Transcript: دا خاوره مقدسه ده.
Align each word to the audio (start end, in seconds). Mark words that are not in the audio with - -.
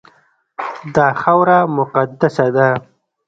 دا 0.95 1.07
خاوره 1.21 1.57
مقدسه 1.77 2.47
ده. 2.55 2.67